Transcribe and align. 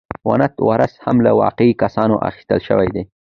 وُنت 0.25 0.55
وُرث 0.61 0.93
هم 1.07 1.17
له 1.25 1.31
واقعي 1.41 1.71
کسانو 1.83 2.15
اخیستل 2.29 2.59
شوی 2.67 2.87
و. 2.95 3.05